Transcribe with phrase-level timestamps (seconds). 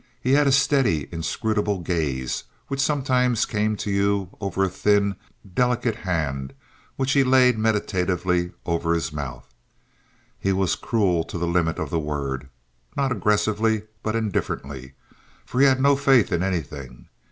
[0.19, 5.15] He had a steady, inscrutable gaze which sometimes came to you over a thin,
[5.53, 6.53] delicate hand,
[6.95, 9.53] which he laid meditatively over his mouth.
[10.39, 12.49] He was cruel to the limit of the word,
[12.97, 14.93] not aggressively but indifferently;
[15.45, 17.07] for he had no faith in anything.